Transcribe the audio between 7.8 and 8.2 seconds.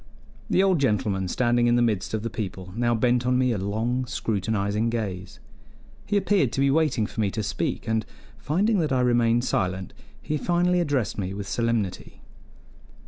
and,